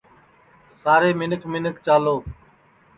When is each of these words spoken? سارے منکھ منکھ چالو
سارے 0.81 1.09
منکھ 1.19 1.45
منکھ 1.51 1.79
چالو 1.85 2.15